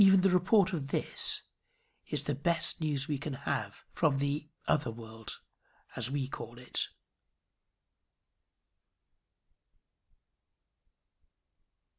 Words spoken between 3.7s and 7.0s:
from the other world as we call it.